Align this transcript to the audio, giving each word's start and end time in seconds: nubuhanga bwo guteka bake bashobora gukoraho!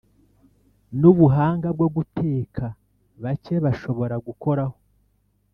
nubuhanga 0.99 1.67
bwo 1.75 1.87
guteka 1.95 2.65
bake 3.23 3.55
bashobora 3.63 4.15
gukoraho! 4.25 4.75